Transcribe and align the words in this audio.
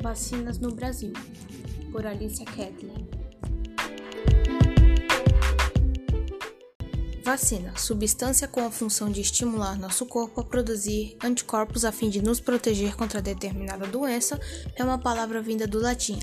Vacinas 0.00 0.58
no 0.58 0.72
Brasil, 0.72 1.12
por 1.90 2.06
Alicia 2.06 2.46
Ketley. 2.46 3.06
Vacina, 7.24 7.76
substância 7.76 8.48
com 8.48 8.64
a 8.64 8.70
função 8.70 9.10
de 9.10 9.20
estimular 9.20 9.78
nosso 9.78 10.06
corpo 10.06 10.40
a 10.40 10.44
produzir 10.44 11.16
anticorpos 11.22 11.84
a 11.84 11.92
fim 11.92 12.08
de 12.08 12.22
nos 12.22 12.40
proteger 12.40 12.96
contra 12.96 13.20
determinada 13.20 13.86
doença, 13.86 14.40
é 14.74 14.82
uma 14.82 14.98
palavra 14.98 15.42
vinda 15.42 15.66
do 15.66 15.78
latim 15.78 16.18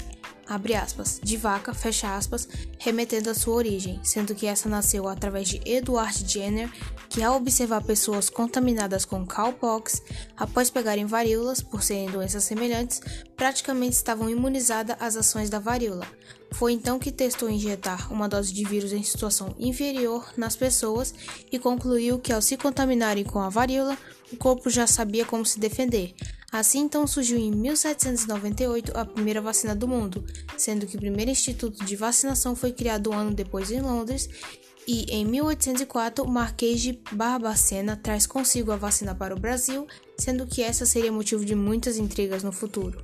abre 0.47 0.75
aspas, 0.75 1.19
de 1.21 1.37
vaca, 1.37 1.73
fecha 1.73 2.15
aspas, 2.15 2.47
remetendo 2.79 3.29
à 3.29 3.33
sua 3.33 3.55
origem, 3.55 3.99
sendo 4.03 4.35
que 4.35 4.45
essa 4.45 4.69
nasceu 4.69 5.07
através 5.07 5.47
de 5.47 5.61
Edward 5.65 6.23
Jenner, 6.27 6.71
que 7.09 7.23
ao 7.23 7.35
observar 7.35 7.83
pessoas 7.83 8.29
contaminadas 8.29 9.05
com 9.05 9.25
cowpox, 9.25 10.01
após 10.37 10.69
pegarem 10.69 11.05
varíolas 11.05 11.61
por 11.61 11.83
serem 11.83 12.09
doenças 12.09 12.43
semelhantes, 12.43 13.01
praticamente 13.35 13.95
estavam 13.95 14.29
imunizadas 14.29 14.95
às 14.99 15.15
ações 15.15 15.49
da 15.49 15.59
varíola. 15.59 16.05
Foi 16.51 16.71
então 16.71 16.97
que 16.97 17.11
testou 17.11 17.49
injetar 17.49 18.11
uma 18.13 18.29
dose 18.29 18.53
de 18.53 18.63
vírus 18.63 18.93
em 18.93 19.03
situação 19.03 19.53
inferior 19.59 20.31
nas 20.37 20.55
pessoas 20.55 21.13
e 21.51 21.59
concluiu 21.59 22.19
que 22.19 22.31
ao 22.31 22.41
se 22.41 22.55
contaminarem 22.55 23.25
com 23.25 23.39
a 23.39 23.49
varíola, 23.49 23.97
o 24.31 24.37
corpo 24.37 24.69
já 24.69 24.87
sabia 24.87 25.25
como 25.25 25.45
se 25.45 25.59
defender, 25.59 26.15
Assim 26.55 26.79
então 26.79 27.05
surgiu 27.05 27.37
em 27.37 27.51
1798 27.51 28.97
a 28.97 29.03
primeira 29.03 29.41
vacina 29.41 29.75
do 29.75 29.89
mundo, 29.89 30.23
sendo 30.57 30.87
que 30.87 30.95
o 30.95 30.99
primeiro 30.99 31.29
instituto 31.29 31.83
de 31.83 31.97
vacinação 31.97 32.55
foi 32.55 32.71
criado 32.71 33.09
um 33.09 33.13
ano 33.13 33.33
depois 33.33 33.71
em 33.71 33.81
Londres, 33.81 34.29
e 34.87 35.03
em 35.13 35.25
1804 35.25 36.23
o 36.23 36.27
Marquês 36.29 36.79
de 36.79 36.97
Barbacena 37.11 37.97
traz 37.97 38.25
consigo 38.25 38.71
a 38.71 38.77
vacina 38.77 39.13
para 39.13 39.35
o 39.35 39.39
Brasil, 39.39 39.85
sendo 40.17 40.47
que 40.47 40.61
essa 40.61 40.85
seria 40.85 41.11
motivo 41.11 41.43
de 41.43 41.55
muitas 41.55 41.97
intrigas 41.97 42.41
no 42.41 42.53
futuro. 42.53 43.03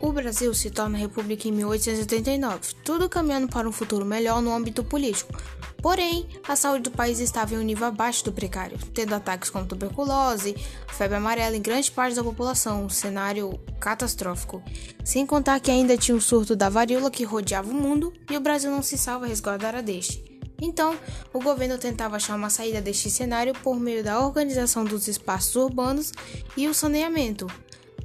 O 0.00 0.12
Brasil 0.12 0.52
se 0.52 0.70
torna 0.70 0.98
república 0.98 1.48
em 1.48 1.52
1889, 1.52 2.74
tudo 2.84 3.08
caminhando 3.08 3.48
para 3.48 3.68
um 3.68 3.72
futuro 3.72 4.04
melhor 4.04 4.42
no 4.42 4.54
âmbito 4.54 4.84
político. 4.84 5.32
Porém, 5.80 6.26
a 6.46 6.56
saúde 6.56 6.84
do 6.84 6.90
país 6.90 7.18
estava 7.18 7.54
em 7.54 7.58
um 7.58 7.62
nível 7.62 7.86
abaixo 7.86 8.24
do 8.24 8.32
precário, 8.32 8.78
tendo 8.92 9.14
ataques 9.14 9.48
como 9.48 9.66
tuberculose, 9.66 10.56
febre 10.88 11.16
amarela 11.16 11.56
em 11.56 11.62
grande 11.62 11.90
parte 11.90 12.16
da 12.16 12.24
população, 12.24 12.84
um 12.84 12.88
cenário 12.88 13.58
catastrófico. 13.80 14.62
Sem 15.04 15.24
contar 15.24 15.60
que 15.60 15.70
ainda 15.70 15.96
tinha 15.96 16.16
um 16.16 16.20
surto 16.20 16.54
da 16.54 16.68
varíola 16.68 17.10
que 17.10 17.24
rodeava 17.24 17.70
o 17.70 17.74
mundo 17.74 18.12
e 18.30 18.36
o 18.36 18.40
Brasil 18.40 18.70
não 18.70 18.82
se 18.82 18.98
salva 18.98 19.26
resguardara 19.26 19.82
deste. 19.82 20.36
Então, 20.60 20.98
o 21.32 21.40
governo 21.40 21.78
tentava 21.78 22.16
achar 22.16 22.34
uma 22.34 22.50
saída 22.50 22.80
deste 22.80 23.10
cenário 23.10 23.52
por 23.62 23.78
meio 23.78 24.02
da 24.02 24.20
organização 24.20 24.84
dos 24.84 25.06
espaços 25.06 25.54
urbanos 25.54 26.12
e 26.56 26.66
o 26.66 26.74
saneamento, 26.74 27.46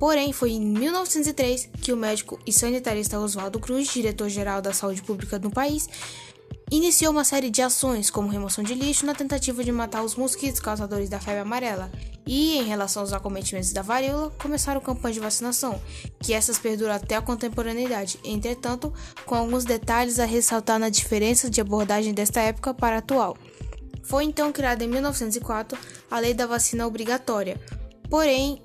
Porém, 0.02 0.34
foi 0.34 0.54
em 0.54 0.60
1903 0.60 1.70
que 1.80 1.94
o 1.94 1.96
médico 1.96 2.40
e 2.44 2.52
sanitarista 2.52 3.20
Oswaldo 3.20 3.60
Cruz, 3.60 3.94
diretor-geral 3.94 4.60
da 4.60 4.74
saúde 4.74 5.00
pública 5.04 5.38
no 5.38 5.52
país, 5.52 5.88
iniciou 6.72 7.12
uma 7.12 7.24
série 7.24 7.52
de 7.52 7.62
ações, 7.62 8.10
como 8.10 8.28
remoção 8.28 8.64
de 8.64 8.74
lixo, 8.74 9.06
na 9.06 9.14
tentativa 9.14 9.64
de 9.64 9.72
matar 9.72 10.02
os 10.02 10.16
mosquitos 10.16 10.60
causadores 10.60 11.08
da 11.08 11.20
febre 11.20 11.42
amarela. 11.42 11.92
E, 12.26 12.58
em 12.58 12.64
relação 12.64 13.04
aos 13.04 13.14
acometimentos 13.14 13.74
da 13.74 13.84
varíola, 13.84 14.32
começaram 14.42 14.82
campanhas 14.82 15.14
de 15.14 15.22
vacinação, 15.22 15.80
que 16.20 16.34
essas 16.34 16.58
perduram 16.58 16.96
até 16.96 17.16
a 17.16 17.22
contemporaneidade, 17.22 18.18
entretanto, 18.24 18.92
com 19.24 19.36
alguns 19.36 19.66
detalhes 19.66 20.18
a 20.18 20.26
ressaltar 20.26 20.80
na 20.80 20.90
diferença 20.90 21.48
de 21.48 21.62
abordagem 21.62 22.12
desta 22.12 22.42
época 22.42 22.74
para 22.74 22.96
a 22.96 23.00
atual. 23.00 23.38
Foi 24.02 24.24
então 24.24 24.52
criada 24.52 24.84
em 24.84 24.88
1904 24.88 25.78
a 26.10 26.18
Lei 26.18 26.34
da 26.34 26.48
Vacina 26.48 26.88
Obrigatória, 26.88 27.62
porém, 28.10 28.60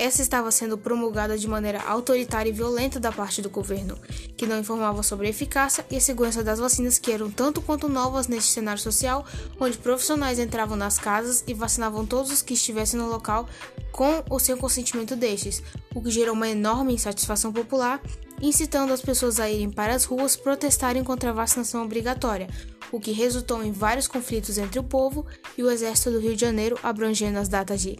essa 0.00 0.22
estava 0.22 0.50
sendo 0.50 0.78
promulgada 0.78 1.36
de 1.36 1.46
maneira 1.46 1.82
autoritária 1.82 2.48
e 2.48 2.52
violenta 2.52 2.98
da 2.98 3.12
parte 3.12 3.42
do 3.42 3.50
governo, 3.50 3.98
que 4.34 4.46
não 4.46 4.58
informava 4.58 5.02
sobre 5.02 5.26
a 5.26 5.30
eficácia 5.30 5.84
e 5.90 5.96
a 5.96 6.00
segurança 6.00 6.42
das 6.42 6.58
vacinas 6.58 6.98
que 6.98 7.12
eram 7.12 7.30
tanto 7.30 7.60
quanto 7.60 7.86
novas 7.86 8.26
neste 8.26 8.50
cenário 8.50 8.80
social, 8.80 9.26
onde 9.60 9.76
profissionais 9.76 10.38
entravam 10.38 10.74
nas 10.74 10.98
casas 10.98 11.44
e 11.46 11.52
vacinavam 11.52 12.06
todos 12.06 12.32
os 12.32 12.40
que 12.40 12.54
estivessem 12.54 12.98
no 12.98 13.10
local 13.10 13.46
com 13.92 14.24
o 14.30 14.38
seu 14.38 14.56
consentimento 14.56 15.14
destes, 15.14 15.62
o 15.94 16.00
que 16.00 16.10
gerou 16.10 16.34
uma 16.34 16.48
enorme 16.48 16.94
insatisfação 16.94 17.52
popular, 17.52 18.00
incitando 18.40 18.94
as 18.94 19.02
pessoas 19.02 19.38
a 19.38 19.50
irem 19.50 19.68
para 19.68 19.94
as 19.94 20.04
ruas 20.04 20.34
protestarem 20.34 21.04
contra 21.04 21.28
a 21.28 21.34
vacinação 21.34 21.84
obrigatória, 21.84 22.48
o 22.90 22.98
que 22.98 23.12
resultou 23.12 23.62
em 23.62 23.70
vários 23.70 24.08
conflitos 24.08 24.56
entre 24.56 24.80
o 24.80 24.82
povo 24.82 25.26
e 25.58 25.62
o 25.62 25.70
exército 25.70 26.10
do 26.10 26.20
Rio 26.20 26.34
de 26.34 26.40
Janeiro, 26.40 26.78
abrangendo 26.82 27.38
as 27.38 27.50
datas 27.50 27.82
de 27.82 27.98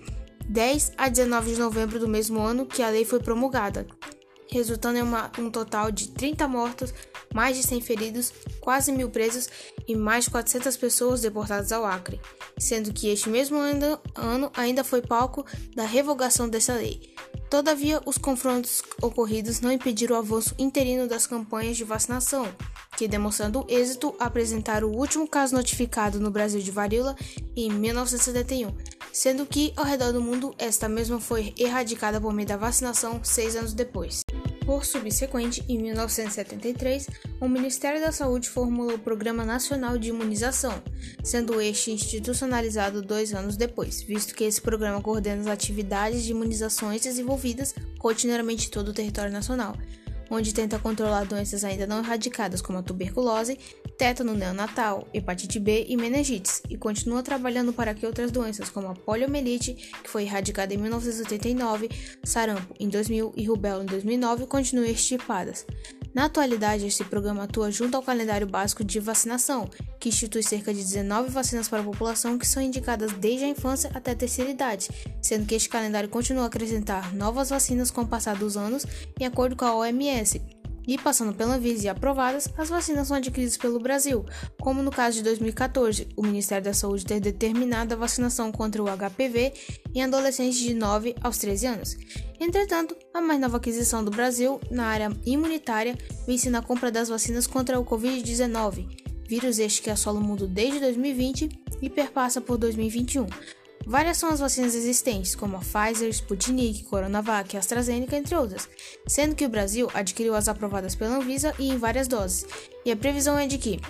10 0.50 0.94
a 0.99 1.09
19 1.09 1.53
de 1.53 1.61
novembro 1.61 2.00
do 2.00 2.09
mesmo 2.09 2.41
ano 2.41 2.66
que 2.66 2.83
a 2.83 2.88
lei 2.88 3.05
foi 3.05 3.21
promulgada, 3.21 3.87
resultando 4.50 4.99
em 4.99 5.03
uma, 5.03 5.31
um 5.38 5.49
total 5.49 5.93
de 5.93 6.09
30 6.09 6.49
mortos, 6.49 6.93
mais 7.33 7.56
de 7.56 7.62
100 7.62 7.81
feridos, 7.83 8.33
quase 8.61 8.91
mil 8.91 9.09
presos 9.11 9.49
e 9.87 9.94
mais 9.94 10.25
de 10.25 10.31
400 10.33 10.77
pessoas 10.77 11.21
deportadas 11.21 11.71
ao 11.71 11.87
Acre, 11.87 12.21
sendo 12.59 12.93
que 12.93 13.09
este 13.09 13.28
mesmo 13.28 13.59
ano 14.16 14.50
ainda 14.56 14.83
foi 14.83 15.00
palco 15.00 15.47
da 15.77 15.84
revogação 15.84 16.49
dessa 16.49 16.75
lei. 16.75 17.15
Todavia, 17.49 18.00
os 18.05 18.19
confrontos 18.19 18.82
ocorridos 19.00 19.61
não 19.61 19.71
impediram 19.71 20.17
o 20.17 20.19
avanço 20.19 20.53
interino 20.59 21.06
das 21.06 21.28
campanhas 21.28 21.77
de 21.77 21.84
vacinação, 21.84 22.49
que, 22.97 23.06
demonstrando 23.06 23.65
êxito, 23.69 24.17
apresentaram 24.19 24.88
o 24.88 24.97
último 24.97 25.28
caso 25.28 25.55
notificado 25.55 26.19
no 26.19 26.31
Brasil 26.31 26.61
de 26.61 26.72
varíola 26.72 27.15
em 27.55 27.71
1971 27.71 29.00
sendo 29.12 29.47
que 29.47 29.72
ao 29.76 29.84
redor 29.84 30.12
do 30.12 30.21
mundo 30.21 30.54
esta 30.59 30.88
mesma 30.88 31.21
foi 31.21 31.54
erradicada 31.59 32.21
por 32.21 32.32
meio 32.32 32.48
da 32.48 32.56
vacinação 32.56 33.21
seis 33.22 33.56
anos 33.56 33.72
depois. 33.72 34.22
Por 34.65 34.84
subsequente, 34.84 35.65
em 35.69 35.78
1973, 35.78 37.09
o 37.41 37.49
Ministério 37.49 38.00
da 38.00 38.12
Saúde 38.12 38.49
formulou 38.49 38.94
o 38.94 38.99
Programa 38.99 39.44
Nacional 39.44 39.99
de 39.99 40.10
Imunização, 40.10 40.81
sendo 41.25 41.60
este 41.60 41.91
institucionalizado 41.91 43.03
dois 43.03 43.34
anos 43.34 43.56
depois, 43.56 44.03
visto 44.03 44.34
que 44.34 44.44
esse 44.44 44.60
programa 44.60 45.00
coordena 45.00 45.41
as 45.41 45.47
atividades 45.49 46.22
de 46.22 46.31
imunizações 46.31 47.03
desenvolvidas 47.03 47.75
rotineiramente 47.99 48.69
em 48.69 48.70
todo 48.70 48.88
o 48.88 48.94
território 48.94 49.32
nacional, 49.32 49.75
onde 50.31 50.55
tenta 50.55 50.79
controlar 50.79 51.25
doenças 51.25 51.65
ainda 51.65 51.87
não 51.87 51.99
erradicadas 51.99 52.63
como 52.63 52.79
a 52.79 52.83
tuberculose, 52.83 53.59
tétano 53.99 54.35
neonatal, 54.35 55.07
hepatite 55.13 55.59
B 55.59 55.87
e 55.89 55.97
meningites, 55.97 56.63
e 56.71 56.77
continua 56.77 57.23
trabalhando 57.23 57.73
para 57.73 57.93
que 57.93 58.07
outras 58.07 58.31
doenças 58.31 58.71
como 58.71 58.89
a 58.89 58.95
poliomielite, 58.95 59.75
que 60.03 60.09
foi 60.09 60.23
erradicada 60.23 60.73
em 60.73 60.79
1989, 60.79 61.91
sarampo 62.25 62.75
em 62.79 62.89
2000 62.89 63.33
e 63.37 63.45
rubéola 63.45 63.83
em 63.83 63.87
2009 63.87 64.47
continuem 64.47 64.93
extirpadas. 64.93 65.67
Na 66.15 66.25
atualidade, 66.25 66.87
este 66.87 67.04
programa 67.04 67.44
atua 67.44 67.71
junto 67.71 67.97
ao 67.97 68.03
calendário 68.03 68.47
básico 68.47 68.82
de 68.82 68.98
vacinação, 68.98 69.71
que 69.98 70.09
institui 70.09 70.43
cerca 70.43 70.75
de 70.75 70.81
19 70.81 71.31
vacinas 71.31 71.69
para 71.69 71.81
a 71.81 71.84
população 71.84 72.37
que 72.37 72.47
são 72.47 72.62
indicadas 72.62 73.12
desde 73.12 73.44
a 73.44 73.48
infância 73.48 73.91
até 73.94 74.10
a 74.10 74.16
terceira 74.16 74.50
idade, 74.50 74.88
sendo 75.22 75.47
que 75.47 75.54
este 75.54 75.69
calendário 75.69 76.09
continua 76.09 76.44
a 76.44 76.47
acrescentar 76.47 77.15
novas 77.15 77.50
vacinas 77.50 77.91
com 77.91 78.03
o 78.03 78.06
passar 78.06 78.37
dos 78.37 78.56
anos, 78.56 78.84
em 79.19 79.25
acordo 79.25 79.54
com 79.54 79.65
a 79.65 79.75
OMS. 79.75 80.59
E 80.87 80.99
passando 80.99 81.35
pela 81.35 81.55
Anvisa 81.55 81.87
e 81.87 81.89
aprovadas, 81.89 82.49
as 82.57 82.69
vacinas 82.69 83.09
são 83.09 83.17
adquiridas 83.17 83.57
pelo 83.57 83.79
Brasil, 83.79 84.25
como 84.61 84.83
no 84.83 84.91
caso 84.91 85.19
de 85.19 85.23
2014, 85.23 86.09
o 86.17 86.23
Ministério 86.23 86.65
da 86.65 86.75
Saúde 86.75 87.05
ter 87.05 87.21
determinado 87.21 87.95
a 87.95 87.97
vacinação 87.97 88.51
contra 88.51 88.83
o 88.83 88.87
HPV 88.87 89.53
em 89.95 90.03
adolescentes 90.03 90.59
de 90.59 90.75
9 90.75 91.15
aos 91.21 91.39
13 91.39 91.67
anos. 91.67 91.97
Entretanto, 92.41 92.97
a 93.13 93.21
mais 93.21 93.41
nova 93.41 93.59
aquisição 93.59 94.05
do 94.05 94.11
Brasil 94.11 94.61
na 94.71 94.87
área 94.87 95.11
imunitária 95.27 95.97
vence 96.27 96.49
na 96.49 96.63
compra 96.63 96.91
das 96.91 97.09
vacinas 97.09 97.47
contra 97.47 97.79
o 97.79 97.85
Covid-19, 97.85 98.87
vírus 99.29 99.59
este 99.59 99.83
que 99.83 99.91
assola 99.91 100.19
o 100.19 100.23
mundo 100.23 100.49
desde 100.49 100.81
2020 100.81 101.49
e 101.83 101.91
perpassa 101.91 102.41
por 102.41 102.57
2021. 102.57 103.27
Várias 103.91 104.19
são 104.19 104.31
as 104.31 104.39
vacinas 104.39 104.77
existentes, 104.77 105.34
como 105.34 105.56
a 105.56 105.59
Pfizer, 105.59 106.09
Sputnik, 106.11 106.85
Coronavac 106.85 107.56
AstraZeneca, 107.56 108.17
entre 108.17 108.37
outras, 108.37 108.69
sendo 109.05 109.35
que 109.35 109.44
o 109.44 109.49
Brasil 109.49 109.91
adquiriu 109.93 110.37
as 110.37 110.47
aprovadas 110.47 110.94
pela 110.94 111.17
Anvisa 111.17 111.53
e 111.59 111.70
em 111.70 111.76
várias 111.76 112.06
doses. 112.06 112.47
E 112.85 112.93
a 112.93 112.97
previsão 112.97 113.37
é 113.37 113.49
de 113.49 113.59
que, 113.59 113.81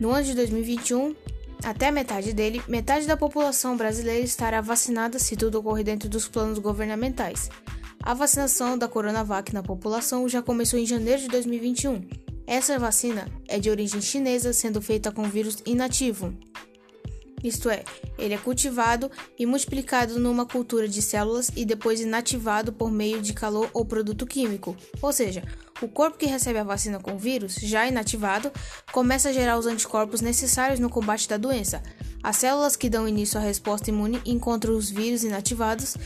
no 0.00 0.10
ano 0.10 0.24
de 0.24 0.34
2021, 0.34 1.14
até 1.62 1.88
a 1.88 1.92
metade 1.92 2.32
dele, 2.32 2.62
metade 2.66 3.06
da 3.06 3.14
população 3.14 3.76
brasileira 3.76 4.24
estará 4.24 4.62
vacinada 4.62 5.18
se 5.18 5.36
tudo 5.36 5.58
ocorrer 5.58 5.84
dentro 5.84 6.08
dos 6.08 6.26
planos 6.26 6.58
governamentais. 6.58 7.50
A 8.02 8.14
vacinação 8.14 8.78
da 8.78 8.88
Coronavac 8.88 9.52
na 9.52 9.62
população 9.62 10.26
já 10.30 10.40
começou 10.40 10.78
em 10.78 10.86
janeiro 10.86 11.20
de 11.20 11.28
2021 11.28 12.22
essa 12.46 12.78
vacina 12.78 13.28
é 13.48 13.58
de 13.58 13.70
origem 13.70 14.00
chinesa, 14.00 14.52
sendo 14.52 14.82
feita 14.82 15.12
com 15.12 15.22
vírus 15.22 15.58
inativo. 15.64 16.34
Isto 17.42 17.68
é, 17.70 17.84
ele 18.18 18.34
é 18.34 18.38
cultivado 18.38 19.10
e 19.38 19.44
multiplicado 19.44 20.18
numa 20.18 20.46
cultura 20.46 20.86
de 20.86 21.02
células 21.02 21.50
e 21.56 21.64
depois 21.64 22.00
inativado 22.00 22.72
por 22.72 22.90
meio 22.90 23.20
de 23.20 23.32
calor 23.32 23.68
ou 23.72 23.84
produto 23.84 24.26
químico. 24.26 24.76
Ou 25.00 25.12
seja, 25.12 25.42
o 25.80 25.88
corpo 25.88 26.18
que 26.18 26.26
recebe 26.26 26.58
a 26.58 26.64
vacina 26.64 27.00
com 27.00 27.18
vírus, 27.18 27.56
já 27.56 27.86
inativado, 27.86 28.52
começa 28.92 29.30
a 29.30 29.32
gerar 29.32 29.58
os 29.58 29.66
anticorpos 29.66 30.20
necessários 30.20 30.78
no 30.78 30.88
combate 30.88 31.28
da 31.28 31.36
doença. 31.36 31.82
As 32.22 32.36
células 32.36 32.76
que 32.76 32.88
dão 32.88 33.08
início 33.08 33.38
à 33.38 33.42
resposta 33.42 33.90
imune 33.90 34.20
encontram 34.24 34.76
os 34.76 34.88
vírus 34.88 35.24
inativados 35.24 35.96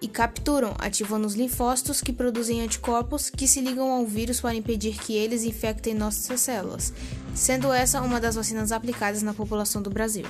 e 0.00 0.06
capturam, 0.06 0.74
ativando 0.78 1.26
os 1.26 1.34
linfócitos 1.34 2.00
que 2.00 2.12
produzem 2.12 2.60
anticorpos 2.60 3.30
que 3.30 3.48
se 3.48 3.60
ligam 3.60 3.90
ao 3.90 4.06
vírus 4.06 4.40
para 4.40 4.54
impedir 4.54 4.96
que 4.98 5.14
eles 5.14 5.42
infectem 5.42 5.94
nossas 5.94 6.40
células, 6.40 6.92
sendo 7.34 7.72
essa 7.72 8.00
uma 8.02 8.20
das 8.20 8.36
vacinas 8.36 8.70
aplicadas 8.70 9.22
na 9.22 9.34
população 9.34 9.82
do 9.82 9.90
Brasil. 9.90 10.26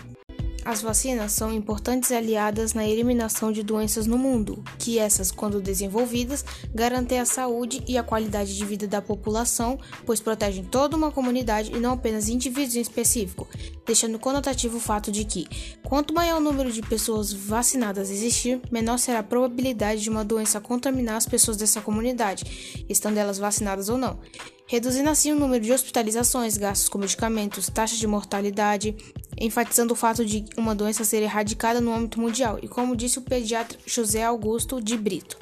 As 0.67 0.83
vacinas 0.83 1.31
são 1.31 1.53
importantes 1.53 2.11
aliadas 2.11 2.75
na 2.75 2.85
eliminação 2.85 3.53
de 3.53 3.63
doenças 3.63 4.05
no 4.05 4.19
mundo, 4.19 4.65
que 4.81 4.99
essas, 4.99 5.31
quando 5.31 5.61
desenvolvidas, 5.61 6.45
garantem 6.75 7.21
a 7.21 7.25
saúde 7.25 7.85
e 7.87 7.97
a 7.97 8.03
qualidade 8.03 8.57
de 8.57 8.65
vida 8.65 8.85
da 8.89 9.01
população, 9.01 9.79
pois 10.05 10.19
protegem 10.19 10.65
toda 10.65 10.97
uma 10.97 11.13
comunidade 11.13 11.71
e 11.71 11.79
não 11.79 11.93
apenas 11.93 12.29
indivíduos 12.29 12.75
em 12.75 12.81
específico, 12.81 13.47
deixando 13.87 14.19
conotativo 14.19 14.79
o 14.79 14.81
fato 14.81 15.13
de 15.13 15.25
que, 15.25 15.47
quanto 15.85 16.13
maior 16.13 16.39
o 16.39 16.45
número 16.45 16.73
de 16.73 16.83
pessoas 16.83 17.33
vacinadas 17.33 18.11
existir, 18.11 18.61
menor 18.69 18.99
será 18.99 19.21
a 19.21 19.23
probabilidade 19.23 20.03
de 20.03 20.11
uma 20.11 20.25
doença 20.25 20.61
contaminar 20.61 21.15
as 21.15 21.27
pessoas 21.27 21.57
dessa 21.57 21.81
comunidade, 21.81 22.85
estando 22.89 23.19
elas 23.19 23.39
vacinadas 23.39 23.89
ou 23.89 23.97
não 23.97 24.19
reduzindo 24.67 25.09
assim 25.09 25.33
o 25.33 25.37
número 25.37 25.65
de 25.65 25.73
hospitalizações, 25.73 26.57
gastos 26.57 26.89
com 26.89 26.99
medicamentos, 26.99 27.69
taxa 27.69 27.97
de 27.97 28.07
mortalidade, 28.07 28.97
enfatizando 29.39 29.93
o 29.93 29.97
fato 29.97 30.25
de 30.25 30.45
uma 30.57 30.75
doença 30.75 31.05
ser 31.05 31.23
erradicada 31.23 31.81
no 31.81 31.95
âmbito 31.95 32.21
mundial, 32.21 32.59
e 32.63 32.69
como 32.69 32.97
disse 32.97 33.19
o 33.19 33.23
pediatra 33.23 33.79
José 33.87 34.23
Augusto 34.25 34.81
de 34.81 34.97
Brito, 34.97 35.39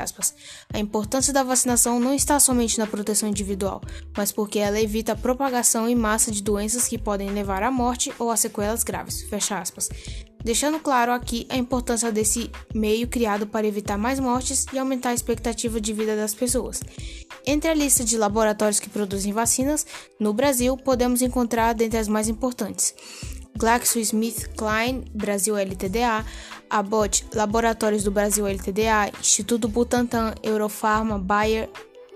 aspas, 0.00 0.34
a 0.72 0.78
importância 0.78 1.32
da 1.32 1.42
vacinação 1.42 1.98
não 1.98 2.14
está 2.14 2.38
somente 2.38 2.78
na 2.78 2.86
proteção 2.86 3.28
individual, 3.28 3.82
mas 4.16 4.30
porque 4.30 4.58
ela 4.58 4.80
evita 4.80 5.12
a 5.12 5.16
propagação 5.16 5.88
em 5.88 5.94
massa 5.94 6.30
de 6.30 6.42
doenças 6.42 6.86
que 6.86 6.98
podem 6.98 7.30
levar 7.30 7.62
à 7.62 7.70
morte 7.70 8.12
ou 8.18 8.30
a 8.30 8.36
sequelas 8.36 8.84
graves, 8.84 9.22
fecha 9.22 9.58
aspas. 9.58 9.88
Deixando 10.44 10.78
claro 10.78 11.10
aqui 11.10 11.46
a 11.48 11.56
importância 11.56 12.12
desse 12.12 12.50
meio 12.74 13.08
criado 13.08 13.46
para 13.46 13.66
evitar 13.66 13.96
mais 13.96 14.20
mortes 14.20 14.66
e 14.74 14.78
aumentar 14.78 15.08
a 15.10 15.14
expectativa 15.14 15.80
de 15.80 15.94
vida 15.94 16.14
das 16.14 16.34
pessoas. 16.34 16.82
Entre 17.46 17.70
a 17.70 17.74
lista 17.74 18.04
de 18.04 18.16
laboratórios 18.16 18.80
que 18.80 18.88
produzem 18.88 19.32
vacinas, 19.32 19.86
no 20.18 20.32
Brasil 20.32 20.76
podemos 20.76 21.20
encontrar 21.20 21.74
dentre 21.74 21.98
as 21.98 22.08
mais 22.08 22.28
importantes: 22.28 22.94
GlaxoSmithKline 23.58 25.04
Brasil 25.14 25.56
LTDA, 25.56 26.24
Abbott 26.70 27.26
Laboratórios 27.34 28.02
do 28.02 28.10
Brasil 28.10 28.46
LTDA, 28.46 29.12
Instituto 29.20 29.68
Butantan, 29.68 30.34
Eurofarma, 30.42 31.18
Bayer, 31.18 31.68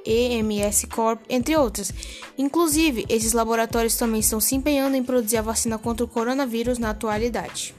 EMS 0.04 0.86
Corp, 0.86 1.20
entre 1.28 1.56
outras. 1.56 1.92
Inclusive, 2.36 3.04
esses 3.08 3.34
laboratórios 3.34 3.96
também 3.96 4.20
estão 4.20 4.40
se 4.40 4.54
empenhando 4.54 4.96
em 4.96 5.04
produzir 5.04 5.36
a 5.36 5.42
vacina 5.42 5.78
contra 5.78 6.04
o 6.04 6.08
coronavírus 6.08 6.78
na 6.78 6.90
atualidade. 6.90 7.74